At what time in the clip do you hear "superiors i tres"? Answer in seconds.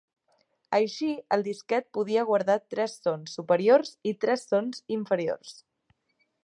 3.41-4.49